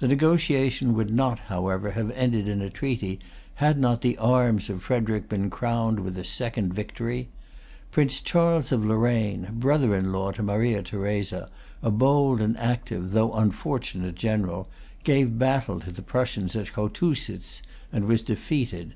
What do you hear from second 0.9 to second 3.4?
would not, however, have ended in a treaty,